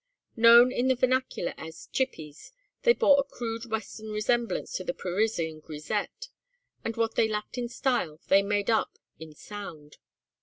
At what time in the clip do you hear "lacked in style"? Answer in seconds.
7.27-8.19